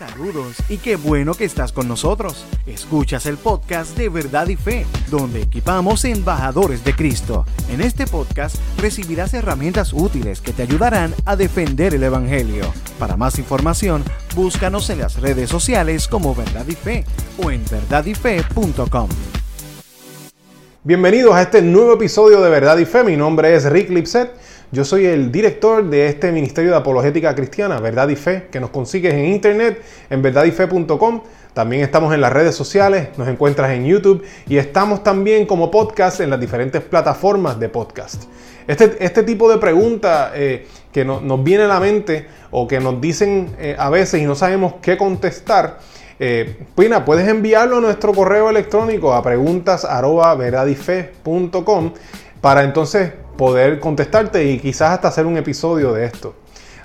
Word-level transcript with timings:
Saludos 0.00 0.56
y 0.70 0.78
qué 0.78 0.96
bueno 0.96 1.34
que 1.34 1.44
estás 1.44 1.72
con 1.72 1.86
nosotros. 1.86 2.46
Escuchas 2.64 3.26
el 3.26 3.36
podcast 3.36 3.94
de 3.98 4.08
Verdad 4.08 4.48
y 4.48 4.56
Fe, 4.56 4.86
donde 5.10 5.42
equipamos 5.42 6.06
embajadores 6.06 6.82
de 6.84 6.96
Cristo. 6.96 7.44
En 7.68 7.82
este 7.82 8.06
podcast 8.06 8.56
recibirás 8.78 9.34
herramientas 9.34 9.92
útiles 9.92 10.40
que 10.40 10.54
te 10.54 10.62
ayudarán 10.62 11.14
a 11.26 11.36
defender 11.36 11.94
el 11.94 12.02
Evangelio. 12.02 12.72
Para 12.98 13.18
más 13.18 13.38
información, 13.38 14.02
búscanos 14.34 14.88
en 14.88 15.00
las 15.00 15.20
redes 15.20 15.50
sociales 15.50 16.08
como 16.08 16.34
Verdad 16.34 16.66
y 16.66 16.76
Fe 16.76 17.04
o 17.36 17.50
en 17.50 17.62
verdadyfe.com. 17.70 19.10
Bienvenidos 20.82 21.34
a 21.34 21.42
este 21.42 21.60
nuevo 21.60 21.92
episodio 21.92 22.40
de 22.40 22.48
Verdad 22.48 22.78
y 22.78 22.86
Fe. 22.86 23.04
Mi 23.04 23.18
nombre 23.18 23.54
es 23.54 23.70
Rick 23.70 23.90
Lipset. 23.90 24.30
Yo 24.72 24.84
soy 24.84 25.04
el 25.04 25.32
director 25.32 25.90
de 25.90 26.06
este 26.06 26.30
Ministerio 26.30 26.70
de 26.70 26.76
Apologética 26.76 27.34
Cristiana, 27.34 27.80
Verdad 27.80 28.08
y 28.08 28.14
Fe, 28.14 28.46
que 28.52 28.60
nos 28.60 28.70
consigues 28.70 29.14
en 29.14 29.26
internet 29.26 29.82
en 30.08 30.22
verdadyfe.com. 30.22 31.22
También 31.52 31.82
estamos 31.82 32.14
en 32.14 32.20
las 32.20 32.32
redes 32.32 32.54
sociales, 32.54 33.08
nos 33.18 33.26
encuentras 33.26 33.72
en 33.72 33.84
YouTube 33.84 34.22
y 34.46 34.58
estamos 34.58 35.02
también 35.02 35.46
como 35.46 35.72
podcast 35.72 36.20
en 36.20 36.30
las 36.30 36.38
diferentes 36.38 36.82
plataformas 36.82 37.58
de 37.58 37.68
podcast. 37.68 38.26
Este, 38.68 39.04
este 39.04 39.24
tipo 39.24 39.50
de 39.50 39.58
pregunta 39.58 40.30
eh, 40.36 40.68
que 40.92 41.04
nos 41.04 41.42
viene 41.42 41.64
a 41.64 41.68
la 41.68 41.80
mente 41.80 42.28
o 42.52 42.68
que 42.68 42.78
nos 42.78 43.00
dicen 43.00 43.50
eh, 43.58 43.74
a 43.76 43.90
veces 43.90 44.22
y 44.22 44.24
no 44.24 44.36
sabemos 44.36 44.74
qué 44.80 44.96
contestar, 44.96 45.80
eh, 46.20 46.64
Pina, 46.76 47.04
puedes 47.04 47.26
enviarlo 47.26 47.78
a 47.78 47.80
nuestro 47.80 48.12
correo 48.12 48.50
electrónico 48.50 49.14
a 49.14 49.20
preguntas.veradife.com 49.20 51.92
para 52.40 52.62
entonces 52.62 53.14
poder 53.40 53.80
contestarte 53.80 54.44
y 54.44 54.58
quizás 54.58 54.90
hasta 54.90 55.08
hacer 55.08 55.24
un 55.24 55.38
episodio 55.38 55.94
de 55.94 56.04
esto. 56.04 56.34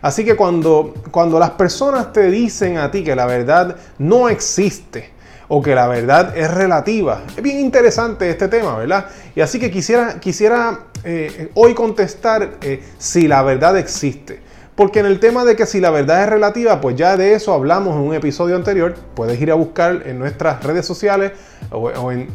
Así 0.02 0.24
que 0.24 0.38
cuando, 0.38 0.94
cuando 1.12 1.38
las 1.38 1.50
personas 1.50 2.14
te 2.14 2.32
dicen 2.32 2.78
a 2.78 2.90
ti 2.90 3.04
que 3.04 3.14
la 3.14 3.26
verdad 3.26 3.76
no 3.98 4.30
existe 4.30 5.10
o 5.50 5.62
que 5.62 5.76
la 5.76 5.90
verdad 5.90 6.32
es 6.38 6.50
relativa, 6.50 7.24
es 7.36 7.44
bien 7.44 7.60
interesante 7.60 8.30
este 8.30 8.48
tema, 8.48 8.78
¿verdad? 8.78 9.08
Y 9.36 9.42
así 9.42 9.60
que 9.60 9.70
quisiera, 9.70 10.18
quisiera 10.22 10.80
eh, 11.04 11.52
hoy 11.56 11.74
contestar 11.74 12.52
eh, 12.62 12.82
si 12.98 13.28
la 13.28 13.44
verdad 13.44 13.78
existe. 13.78 14.40
Porque 14.76 15.00
en 15.00 15.06
el 15.06 15.20
tema 15.22 15.46
de 15.46 15.56
que 15.56 15.66
si 15.66 15.80
la 15.80 15.90
verdad 15.90 16.24
es 16.24 16.30
relativa, 16.30 16.82
pues 16.82 16.98
ya 16.98 17.16
de 17.16 17.34
eso 17.34 17.54
hablamos 17.54 17.96
en 17.96 18.02
un 18.02 18.14
episodio 18.14 18.58
anterior. 18.58 18.94
Puedes 19.16 19.40
ir 19.40 19.50
a 19.50 19.56
buscar 19.56 20.04
en 20.06 20.20
nuestras 20.20 20.62
redes 20.64 20.86
sociales 20.86 21.32
o, 21.72 21.90
eh, 22.12 22.28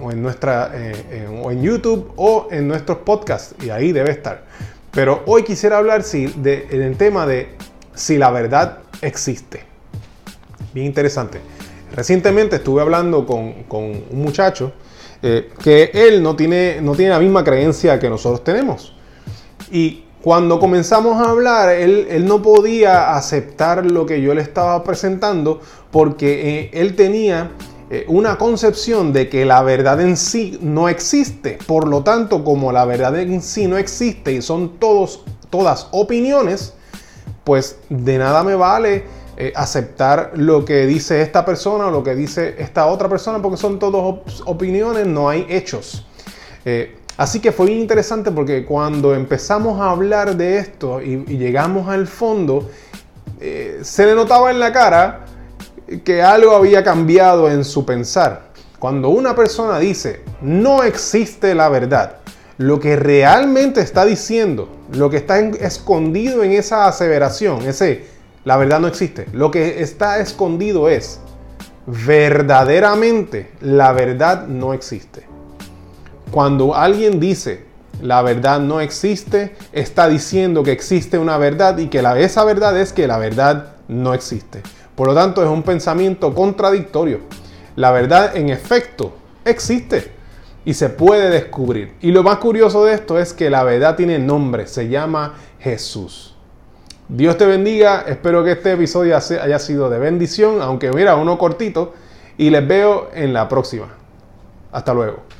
en 1.50 1.62
YouTube 1.62 2.12
o 2.16 2.48
en 2.50 2.66
nuestros 2.66 2.98
podcasts 2.98 3.54
y 3.62 3.68
ahí 3.68 3.92
debe 3.92 4.10
estar. 4.10 4.44
Pero 4.90 5.22
hoy 5.26 5.44
quisiera 5.44 5.76
hablar 5.76 6.02
si, 6.02 6.26
de, 6.28 6.66
en 6.70 6.80
el 6.80 6.96
tema 6.96 7.26
de 7.26 7.50
si 7.94 8.16
la 8.16 8.30
verdad 8.30 8.78
existe. 9.02 9.64
Bien 10.72 10.86
interesante. 10.86 11.40
Recientemente 11.94 12.56
estuve 12.56 12.80
hablando 12.80 13.26
con, 13.26 13.54
un 13.68 14.04
muchacho 14.12 14.72
eh, 15.22 15.50
que 15.62 15.90
él 15.92 16.22
no 16.22 16.36
tiene, 16.36 16.80
no 16.80 16.94
tiene 16.94 17.12
la 17.12 17.18
misma 17.18 17.44
creencia 17.44 17.98
que 17.98 18.08
nosotros 18.08 18.42
tenemos. 18.42 18.94
Y 19.70 20.04
cuando 20.22 20.60
comenzamos 20.60 21.16
a 21.16 21.30
hablar, 21.30 21.70
él, 21.70 22.26
no 22.26 22.42
podía 22.42 23.14
aceptar 23.14 23.90
lo 23.90 24.04
que 24.04 24.20
yo 24.20 24.34
le 24.34 24.42
estaba 24.42 24.84
presentando 24.84 25.60
porque 25.90 26.58
eh, 26.58 26.70
él 26.74 26.94
tenía 26.94 27.52
eh, 27.88 28.04
una 28.06 28.36
concepción 28.36 29.14
de 29.14 29.30
que 29.30 29.46
la 29.46 29.62
verdad 29.62 29.98
en 30.00 30.18
sí 30.18 30.58
no 30.60 30.90
existe. 30.90 31.58
Por 31.66 31.88
lo 31.88 32.02
tanto, 32.02 32.44
como 32.44 32.70
la 32.70 32.84
verdad 32.84 33.18
en 33.18 33.40
sí 33.40 33.66
no 33.66 33.78
existe 33.78 34.32
y 34.32 34.42
son 34.42 34.78
todos, 34.78 35.24
todas 35.48 35.88
opiniones, 35.90 36.74
pues 37.42 37.78
de 37.88 38.18
nada 38.18 38.44
me 38.44 38.54
vale 38.56 39.04
eh, 39.38 39.54
aceptar 39.56 40.32
lo 40.34 40.66
que 40.66 40.86
dice 40.86 41.22
esta 41.22 41.46
persona 41.46 41.86
o 41.86 41.90
lo 41.90 42.04
que 42.04 42.14
dice 42.14 42.56
esta 42.58 42.86
otra 42.86 43.08
persona 43.08 43.40
porque 43.40 43.56
son 43.56 43.78
todas 43.78 44.42
opiniones, 44.44 45.06
no 45.06 45.30
hay 45.30 45.46
hechos. 45.48 46.04
Así 47.20 47.38
que 47.38 47.52
fue 47.52 47.70
interesante 47.72 48.30
porque 48.30 48.64
cuando 48.64 49.14
empezamos 49.14 49.78
a 49.78 49.90
hablar 49.90 50.36
de 50.36 50.56
esto 50.56 51.02
y, 51.02 51.18
llegamos 51.36 51.86
al 51.86 52.06
fondo, 52.06 52.70
eh, 53.38 53.80
se 53.82 54.06
le 54.06 54.14
notaba 54.14 54.50
en 54.50 54.58
la 54.58 54.72
cara 54.72 55.26
que 56.02 56.22
algo 56.22 56.52
había 56.52 56.82
cambiado 56.82 57.50
en 57.50 57.62
su 57.66 57.84
pensar. 57.84 58.44
Cuando 58.78 59.10
una 59.10 59.36
persona 59.36 59.78
dice, 59.78 60.22
no 60.40 60.82
existe 60.82 61.54
la 61.54 61.68
verdad, 61.68 62.16
lo 62.56 62.80
que 62.80 62.96
realmente 62.96 63.82
está 63.82 64.06
diciendo, 64.06 64.70
lo 64.94 65.10
que 65.10 65.18
está 65.18 65.40
escondido 65.40 66.42
en 66.42 66.52
esa 66.52 66.86
aseveración, 66.86 67.60
ese, 67.68 68.06
la 68.46 68.56
verdad 68.56 68.80
no 68.80 68.88
existe, 68.88 69.26
lo 69.34 69.50
que 69.50 69.82
está 69.82 70.20
escondido 70.20 70.88
es, 70.88 71.20
verdaderamente 71.86 73.50
la 73.60 73.92
verdad 73.92 74.46
no 74.46 74.72
existe. 74.72 75.29
Cuando 76.30 76.74
alguien 76.74 77.18
dice 77.18 77.70
la 78.02 78.22
verdad 78.22 78.60
no 78.60 78.80
existe, 78.80 79.54
está 79.72 80.08
diciendo 80.08 80.62
que 80.62 80.72
existe 80.72 81.18
una 81.18 81.36
verdad 81.38 81.78
y 81.78 81.88
que 81.88 82.02
la, 82.02 82.18
esa 82.18 82.44
verdad 82.44 82.78
es 82.78 82.92
que 82.92 83.06
la 83.06 83.18
verdad 83.18 83.74
no 83.88 84.14
existe. 84.14 84.62
Por 84.94 85.08
lo 85.08 85.14
tanto, 85.14 85.42
es 85.42 85.48
un 85.48 85.62
pensamiento 85.62 86.34
contradictorio. 86.34 87.20
La 87.76 87.90
verdad, 87.90 88.36
en 88.36 88.48
efecto, 88.50 89.14
existe 89.44 90.12
y 90.64 90.74
se 90.74 90.88
puede 90.88 91.30
descubrir. 91.30 91.94
Y 92.00 92.12
lo 92.12 92.22
más 92.22 92.38
curioso 92.38 92.84
de 92.84 92.94
esto 92.94 93.18
es 93.18 93.32
que 93.32 93.50
la 93.50 93.62
verdad 93.64 93.96
tiene 93.96 94.18
nombre, 94.18 94.66
se 94.66 94.88
llama 94.88 95.34
Jesús. 95.58 96.36
Dios 97.08 97.36
te 97.36 97.46
bendiga, 97.46 98.04
espero 98.06 98.44
que 98.44 98.52
este 98.52 98.72
episodio 98.72 99.16
haya 99.16 99.58
sido 99.58 99.90
de 99.90 99.98
bendición, 99.98 100.62
aunque 100.62 100.92
mira, 100.92 101.16
uno 101.16 101.38
cortito, 101.38 101.94
y 102.38 102.50
les 102.50 102.66
veo 102.66 103.10
en 103.14 103.32
la 103.32 103.48
próxima. 103.48 103.88
Hasta 104.70 104.94
luego. 104.94 105.39